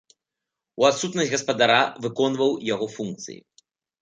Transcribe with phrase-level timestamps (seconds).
[0.83, 3.39] У адсутнасць гаспадара выконваў яго функцыі.